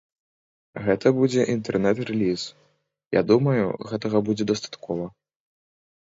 Гэта 0.85 1.07
будзе 1.17 1.41
інтэрнэт-рэліз, 1.55 2.45
я 3.19 3.23
думаю, 3.31 3.65
гэтага 3.91 4.17
будзе 4.31 4.47
дастаткова. 4.53 5.05